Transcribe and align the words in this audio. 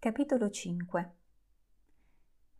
Capitolo 0.00 0.48
5 0.48 1.14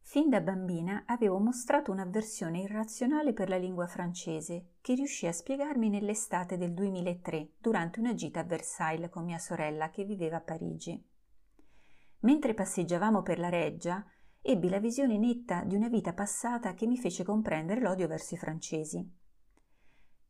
Fin 0.02 0.28
da 0.28 0.42
bambina 0.42 1.04
avevo 1.06 1.38
mostrato 1.38 1.90
un'avversione 1.90 2.60
irrazionale 2.60 3.32
per 3.32 3.48
la 3.48 3.56
lingua 3.56 3.86
francese 3.86 4.72
che 4.82 4.92
riuscì 4.92 5.26
a 5.26 5.32
spiegarmi 5.32 5.88
nell'estate 5.88 6.58
del 6.58 6.74
2003 6.74 7.52
durante 7.58 7.98
una 7.98 8.12
gita 8.12 8.40
a 8.40 8.44
Versailles 8.44 9.08
con 9.08 9.24
mia 9.24 9.38
sorella 9.38 9.88
che 9.88 10.04
viveva 10.04 10.36
a 10.36 10.42
Parigi. 10.42 11.02
Mentre 12.18 12.52
passeggiavamo 12.52 13.22
per 13.22 13.38
la 13.38 13.48
reggia, 13.48 14.04
ebbi 14.42 14.68
la 14.68 14.78
visione 14.78 15.16
netta 15.16 15.64
di 15.64 15.76
una 15.76 15.88
vita 15.88 16.12
passata 16.12 16.74
che 16.74 16.86
mi 16.86 16.98
fece 16.98 17.24
comprendere 17.24 17.80
l'odio 17.80 18.06
verso 18.06 18.34
i 18.34 18.36
francesi. 18.36 19.10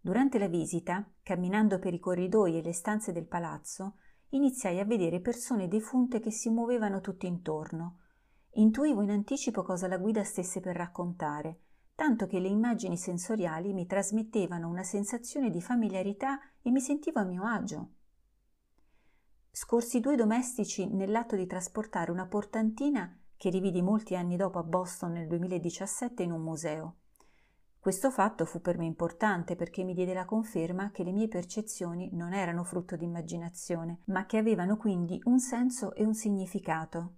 Durante 0.00 0.38
la 0.38 0.46
visita, 0.46 1.04
camminando 1.24 1.80
per 1.80 1.92
i 1.92 1.98
corridoi 1.98 2.56
e 2.56 2.62
le 2.62 2.72
stanze 2.72 3.10
del 3.10 3.26
palazzo, 3.26 3.96
iniziai 4.30 4.78
a 4.78 4.84
vedere 4.84 5.20
persone 5.20 5.68
defunte 5.68 6.20
che 6.20 6.30
si 6.30 6.50
muovevano 6.50 7.00
tutti 7.00 7.26
intorno. 7.26 7.98
Intuivo 8.54 9.02
in 9.02 9.10
anticipo 9.10 9.62
cosa 9.62 9.86
la 9.86 9.98
guida 9.98 10.24
stesse 10.24 10.60
per 10.60 10.76
raccontare, 10.76 11.60
tanto 11.94 12.26
che 12.26 12.40
le 12.40 12.48
immagini 12.48 12.96
sensoriali 12.96 13.72
mi 13.72 13.86
trasmettevano 13.86 14.68
una 14.68 14.82
sensazione 14.82 15.50
di 15.50 15.60
familiarità 15.60 16.40
e 16.62 16.70
mi 16.70 16.80
sentivo 16.80 17.20
a 17.20 17.24
mio 17.24 17.44
agio. 17.44 17.90
Scorsi 19.50 20.00
due 20.00 20.16
domestici 20.16 20.86
nell'atto 20.86 21.36
di 21.36 21.46
trasportare 21.46 22.10
una 22.10 22.26
portantina 22.26 23.16
che 23.36 23.50
rividi 23.50 23.82
molti 23.82 24.14
anni 24.14 24.36
dopo 24.36 24.58
a 24.58 24.62
Boston 24.62 25.12
nel 25.12 25.26
2017 25.26 26.22
in 26.22 26.32
un 26.32 26.42
museo. 26.42 26.96
Questo 27.80 28.10
fatto 28.10 28.44
fu 28.44 28.60
per 28.60 28.76
me 28.76 28.84
importante 28.84 29.56
perché 29.56 29.84
mi 29.84 29.94
diede 29.94 30.12
la 30.12 30.26
conferma 30.26 30.90
che 30.90 31.02
le 31.02 31.12
mie 31.12 31.28
percezioni 31.28 32.10
non 32.12 32.34
erano 32.34 32.62
frutto 32.62 32.94
di 32.94 33.06
immaginazione, 33.06 34.02
ma 34.08 34.26
che 34.26 34.36
avevano 34.36 34.76
quindi 34.76 35.18
un 35.24 35.40
senso 35.40 35.94
e 35.94 36.04
un 36.04 36.12
significato. 36.12 37.14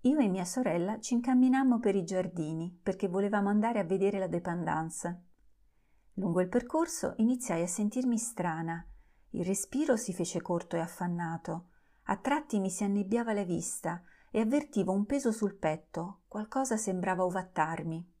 Io 0.00 0.18
e 0.18 0.26
mia 0.26 0.44
sorella 0.44 0.98
ci 0.98 1.14
incamminammo 1.14 1.78
per 1.78 1.94
i 1.94 2.02
giardini 2.02 2.76
perché 2.82 3.06
volevamo 3.06 3.50
andare 3.50 3.78
a 3.78 3.84
vedere 3.84 4.18
la 4.18 4.26
dépendance. 4.26 5.26
Lungo 6.14 6.40
il 6.40 6.48
percorso 6.48 7.14
iniziai 7.18 7.62
a 7.62 7.68
sentirmi 7.68 8.18
strana. 8.18 8.84
Il 9.30 9.44
respiro 9.44 9.96
si 9.96 10.12
fece 10.12 10.42
corto 10.42 10.74
e 10.74 10.80
affannato. 10.80 11.68
A 12.06 12.16
tratti 12.16 12.58
mi 12.58 12.68
si 12.68 12.82
annebbiava 12.82 13.32
la 13.32 13.44
vista 13.44 14.02
e 14.32 14.40
avvertivo 14.40 14.90
un 14.90 15.06
peso 15.06 15.30
sul 15.30 15.54
petto, 15.54 16.22
qualcosa 16.26 16.76
sembrava 16.76 17.24
ovattarmi. 17.24 18.11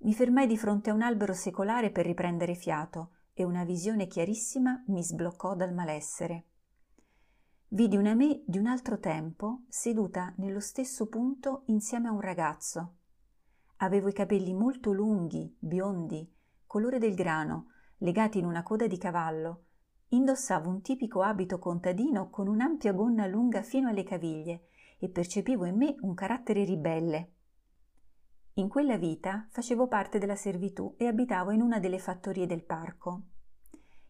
Mi 0.00 0.14
fermai 0.14 0.46
di 0.46 0.56
fronte 0.56 0.90
a 0.90 0.94
un 0.94 1.02
albero 1.02 1.32
secolare 1.32 1.90
per 1.90 2.06
riprendere 2.06 2.54
fiato 2.54 3.10
e 3.34 3.42
una 3.42 3.64
visione 3.64 4.06
chiarissima 4.06 4.84
mi 4.86 5.02
sbloccò 5.02 5.56
dal 5.56 5.74
malessere. 5.74 6.44
Vidi 7.70 7.96
una 7.96 8.14
me 8.14 8.42
di 8.46 8.58
un 8.58 8.66
altro 8.66 9.00
tempo 9.00 9.62
seduta 9.68 10.32
nello 10.36 10.60
stesso 10.60 11.08
punto 11.08 11.64
insieme 11.66 12.06
a 12.06 12.12
un 12.12 12.20
ragazzo. 12.20 12.94
Avevo 13.78 14.08
i 14.08 14.12
capelli 14.12 14.54
molto 14.54 14.92
lunghi, 14.92 15.54
biondi, 15.58 16.32
colore 16.64 16.98
del 16.98 17.14
grano, 17.14 17.72
legati 17.98 18.38
in 18.38 18.44
una 18.44 18.62
coda 18.62 18.86
di 18.86 18.98
cavallo. 18.98 19.64
Indossavo 20.10 20.70
un 20.70 20.80
tipico 20.80 21.22
abito 21.22 21.58
contadino 21.58 22.30
con 22.30 22.46
un'ampia 22.46 22.92
gonna 22.92 23.26
lunga 23.26 23.62
fino 23.62 23.88
alle 23.88 24.04
caviglie 24.04 24.68
e 24.98 25.08
percepivo 25.08 25.64
in 25.64 25.76
me 25.76 25.96
un 26.00 26.14
carattere 26.14 26.64
ribelle. 26.64 27.32
In 28.58 28.68
quella 28.68 28.96
vita 28.96 29.46
facevo 29.50 29.86
parte 29.86 30.18
della 30.18 30.34
servitù 30.34 30.94
e 30.98 31.06
abitavo 31.06 31.52
in 31.52 31.62
una 31.62 31.78
delle 31.78 32.00
fattorie 32.00 32.44
del 32.44 32.64
parco. 32.64 33.22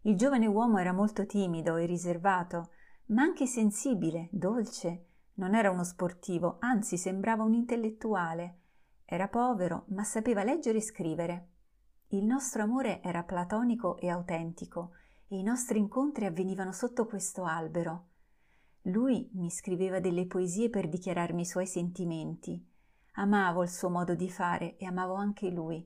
Il 0.02 0.16
giovane 0.16 0.46
uomo 0.46 0.78
era 0.78 0.94
molto 0.94 1.26
timido 1.26 1.76
e 1.76 1.84
riservato, 1.84 2.70
ma 3.08 3.20
anche 3.20 3.44
sensibile, 3.44 4.30
dolce. 4.32 5.04
Non 5.34 5.54
era 5.54 5.70
uno 5.70 5.84
sportivo, 5.84 6.56
anzi 6.60 6.96
sembrava 6.96 7.42
un 7.42 7.52
intellettuale. 7.52 8.60
Era 9.04 9.28
povero, 9.28 9.84
ma 9.88 10.02
sapeva 10.02 10.42
leggere 10.44 10.78
e 10.78 10.82
scrivere. 10.82 11.48
Il 12.08 12.24
nostro 12.24 12.62
amore 12.62 13.02
era 13.02 13.24
platonico 13.24 13.98
e 13.98 14.08
autentico, 14.08 14.92
e 15.28 15.36
i 15.36 15.42
nostri 15.42 15.78
incontri 15.78 16.24
avvenivano 16.24 16.72
sotto 16.72 17.04
questo 17.04 17.44
albero. 17.44 18.06
Lui 18.84 19.28
mi 19.34 19.50
scriveva 19.50 20.00
delle 20.00 20.26
poesie 20.26 20.70
per 20.70 20.88
dichiararmi 20.88 21.42
i 21.42 21.46
suoi 21.46 21.66
sentimenti. 21.66 22.76
Amavo 23.18 23.64
il 23.64 23.68
suo 23.68 23.90
modo 23.90 24.14
di 24.14 24.30
fare 24.30 24.76
e 24.76 24.86
amavo 24.86 25.14
anche 25.14 25.50
lui. 25.50 25.84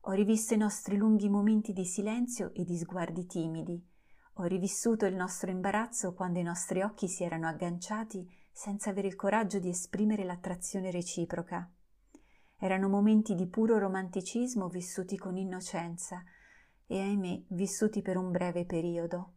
Ho 0.00 0.12
rivisto 0.12 0.52
i 0.52 0.58
nostri 0.58 0.98
lunghi 0.98 1.30
momenti 1.30 1.72
di 1.72 1.86
silenzio 1.86 2.52
e 2.52 2.64
di 2.64 2.76
sguardi 2.76 3.24
timidi. 3.24 3.82
Ho 4.34 4.44
rivissuto 4.44 5.06
il 5.06 5.14
nostro 5.14 5.50
imbarazzo 5.50 6.12
quando 6.12 6.38
i 6.38 6.42
nostri 6.42 6.82
occhi 6.82 7.08
si 7.08 7.24
erano 7.24 7.48
agganciati 7.48 8.28
senza 8.52 8.90
avere 8.90 9.08
il 9.08 9.16
coraggio 9.16 9.58
di 9.58 9.70
esprimere 9.70 10.24
l'attrazione 10.24 10.90
reciproca. 10.90 11.70
Erano 12.58 12.90
momenti 12.90 13.34
di 13.34 13.46
puro 13.46 13.78
romanticismo 13.78 14.68
vissuti 14.68 15.16
con 15.16 15.38
innocenza 15.38 16.22
e, 16.86 17.00
ahimè, 17.00 17.44
vissuti 17.48 18.02
per 18.02 18.18
un 18.18 18.30
breve 18.30 18.66
periodo. 18.66 19.32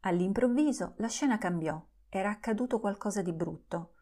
All'improvviso 0.00 0.94
la 0.96 1.08
scena 1.08 1.38
cambiò. 1.38 1.80
Era 2.08 2.30
accaduto 2.30 2.80
qualcosa 2.80 3.22
di 3.22 3.32
brutto. 3.32 3.92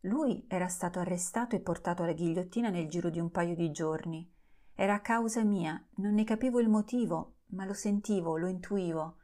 Lui 0.00 0.44
era 0.48 0.68
stato 0.68 0.98
arrestato 0.98 1.56
e 1.56 1.60
portato 1.60 2.02
alla 2.02 2.12
ghigliottina 2.12 2.68
nel 2.68 2.88
giro 2.88 3.10
di 3.10 3.18
un 3.18 3.30
paio 3.30 3.54
di 3.54 3.70
giorni. 3.70 4.30
Era 4.74 4.94
a 4.94 5.00
causa 5.00 5.42
mia, 5.42 5.82
non 5.96 6.14
ne 6.14 6.24
capivo 6.24 6.60
il 6.60 6.68
motivo, 6.68 7.36
ma 7.50 7.64
lo 7.64 7.72
sentivo, 7.72 8.36
lo 8.36 8.46
intuivo. 8.46 9.16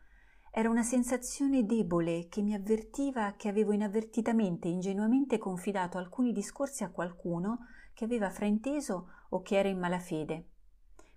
Era 0.51 0.71
una 0.71 0.83
sensazione 0.83 1.65
debole 1.65 2.27
che 2.29 2.43
mi 2.43 2.55
avvertiva 2.55 3.35
che 3.37 3.49
avevo 3.49 3.73
inavvertitamente 3.73 4.69
ingenuamente 4.69 5.39
confidato 5.39 5.99
alcuni 5.99 6.33
discorsi 6.33 6.85
a 6.85 6.91
qualcuno 6.91 7.67
che 7.95 8.05
aveva 8.05 8.31
frainteso 8.31 9.09
o 9.29 9.43
che 9.43 9.59
era 9.59 9.69
in 9.69 9.79
malafede. 9.79 10.49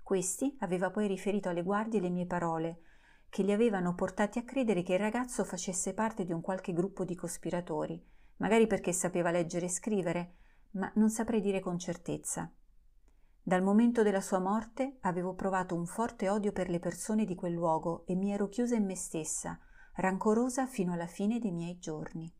Questi 0.03 0.55
aveva 0.59 0.91
poi 0.91 1.07
riferito 1.07 1.49
alle 1.49 1.63
guardie 1.63 2.01
le 2.01 2.09
mie 2.09 2.25
parole, 2.25 2.81
che 3.29 3.41
li 3.41 3.51
avevano 3.51 3.95
portati 3.95 4.37
a 4.37 4.43
credere 4.43 4.83
che 4.83 4.93
il 4.93 4.99
ragazzo 4.99 5.43
facesse 5.43 5.93
parte 5.93 6.23
di 6.23 6.33
un 6.33 6.41
qualche 6.41 6.73
gruppo 6.73 7.03
di 7.03 7.15
cospiratori 7.15 8.13
magari 8.37 8.67
perché 8.67 8.91
sapeva 8.91 9.31
leggere 9.31 9.65
e 9.65 9.69
scrivere, 9.69 10.33
ma 10.71 10.91
non 10.95 11.09
saprei 11.09 11.41
dire 11.41 11.59
con 11.59 11.79
certezza. 11.79 12.51
Dal 13.41 13.61
momento 13.61 14.01
della 14.01 14.21
sua 14.21 14.39
morte 14.39 14.97
avevo 15.01 15.35
provato 15.35 15.75
un 15.75 15.85
forte 15.85 16.29
odio 16.29 16.51
per 16.51 16.69
le 16.69 16.79
persone 16.79 17.25
di 17.25 17.35
quel 17.35 17.53
luogo 17.53 18.03
e 18.07 18.15
mi 18.15 18.31
ero 18.31 18.47
chiusa 18.49 18.75
in 18.75 18.85
me 18.85 18.95
stessa, 18.95 19.59
rancorosa 19.95 20.65
fino 20.65 20.93
alla 20.93 21.07
fine 21.07 21.39
dei 21.39 21.51
miei 21.51 21.77
giorni. 21.77 22.33